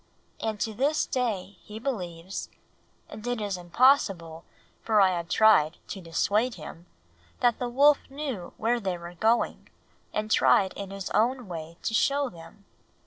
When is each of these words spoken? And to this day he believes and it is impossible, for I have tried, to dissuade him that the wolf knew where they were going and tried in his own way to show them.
And 0.39 0.59
to 0.61 0.73
this 0.73 1.05
day 1.05 1.57
he 1.61 1.77
believes 1.77 2.49
and 3.07 3.27
it 3.27 3.39
is 3.39 3.55
impossible, 3.55 4.43
for 4.81 4.99
I 4.99 5.09
have 5.11 5.29
tried, 5.29 5.77
to 5.89 6.01
dissuade 6.01 6.55
him 6.55 6.87
that 7.41 7.59
the 7.59 7.69
wolf 7.69 7.99
knew 8.09 8.51
where 8.57 8.79
they 8.79 8.97
were 8.97 9.13
going 9.13 9.69
and 10.11 10.31
tried 10.31 10.73
in 10.73 10.89
his 10.89 11.11
own 11.11 11.47
way 11.47 11.77
to 11.83 11.93
show 11.93 12.29
them. 12.29 12.65